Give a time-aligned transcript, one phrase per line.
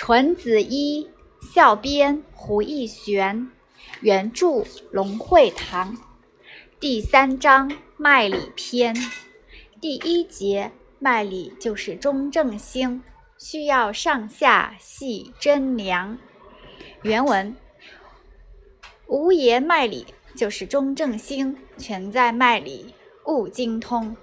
[0.00, 1.10] 纯子一
[1.40, 3.50] 校编胡义玄，
[4.00, 5.96] 原著龙会堂。
[6.78, 8.94] 第三章脉理篇，
[9.80, 13.02] 第一节脉理就是中正星，
[13.38, 16.16] 需要上下细斟量。
[17.02, 17.56] 原文：
[19.08, 20.06] 无言脉理
[20.36, 22.94] 就是中正星，全在脉理，
[23.26, 24.16] 悟精通。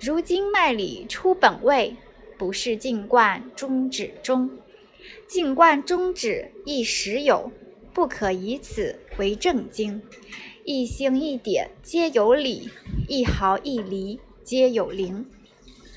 [0.00, 1.96] 如今脉理出本位，
[2.38, 4.48] 不是静观中止中。
[5.28, 7.50] 静观中止亦时有，
[7.92, 10.02] 不可以此为正经。
[10.64, 12.70] 一星一点皆有理，
[13.08, 15.26] 一毫一厘皆有灵。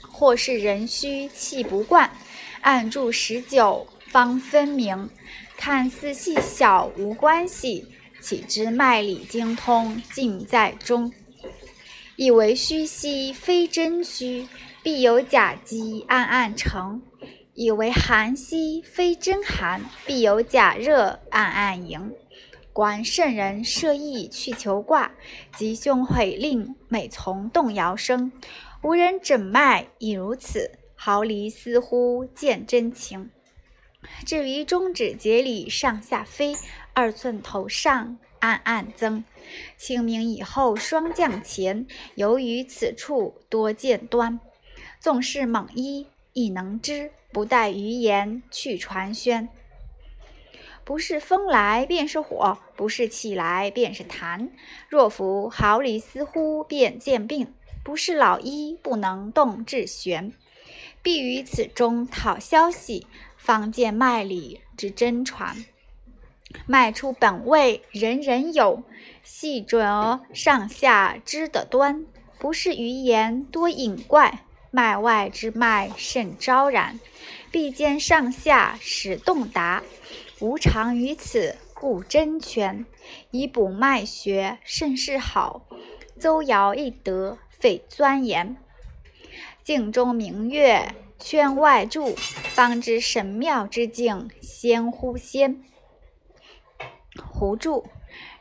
[0.02, 2.12] 或是人虚气不贯，
[2.62, 5.10] 按住十九方分明。
[5.56, 7.86] 看似细小无关系，
[8.22, 11.12] 岂知脉理精通尽在中。
[12.16, 14.48] 以为虚兮非真虚，
[14.84, 17.02] 必有假机暗暗成。
[17.60, 22.16] 以为寒兮非真寒，必有假热暗暗盈。
[22.72, 25.12] 观圣人设意去求卦，
[25.58, 28.32] 吉凶悔令每从动摇生。
[28.82, 33.30] 无人诊脉亦如此，毫厘似乎见真情。
[34.26, 36.56] 至于中指节里上下飞，
[36.94, 39.22] 二寸头上暗暗增。
[39.76, 41.86] 清明以后霜降前，
[42.16, 44.40] 由于此处多见端。
[45.02, 46.08] 纵是猛医
[46.40, 47.12] 亦能知。
[47.32, 49.50] 不待余言去传宣，
[50.84, 54.50] 不是风来便是火，不是气来便是痰。
[54.88, 60.34] 若服毫厘似乎便见病，不是老医不能动治玄。
[61.04, 63.06] 必于此中讨消息，
[63.38, 65.64] 方见脉理之真传。
[66.66, 68.82] 脉出本位，人人有，
[69.22, 72.08] 细准而上下知的端，
[72.40, 74.46] 不是余言多隐怪。
[74.72, 77.00] 脉外之脉甚昭然，
[77.52, 79.82] 必见上下始动达，
[80.40, 82.86] 无常于此，故真全。
[83.32, 85.66] 以补脉学甚是好，
[86.20, 88.56] 邹尧易得，费钻研。
[89.64, 95.64] 镜中明月，圈外柱，方知神妙之境，先乎先。
[97.18, 97.88] 胡注：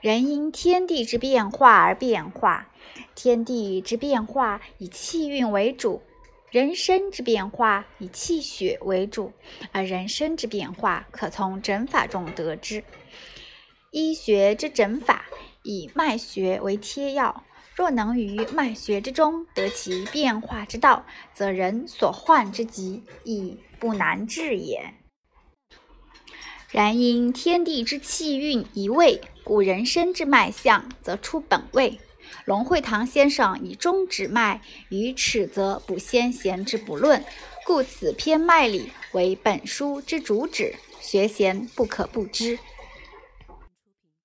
[0.03, 2.69] 人因天地之变化而变化，
[3.15, 6.03] 天地之变化以气运为主。
[6.51, 9.33] 人身之变化以气血为主，
[9.71, 12.83] 而人身之变化可从诊法中得知。
[13.91, 15.27] 医学之诊法
[15.63, 17.45] 以脉学为贴要，
[17.75, 21.05] 若能于脉学之中得其变化之道，
[21.35, 24.95] 则人所患之疾亦不难治也。
[26.71, 31.99] 然因天地之气运移位，故人身之脉象则出本位。
[32.45, 37.25] 龙会堂先生以中指脉与尺则补先贤之不论，
[37.65, 42.59] 故此篇脉理为本书之主旨，学贤不可不知。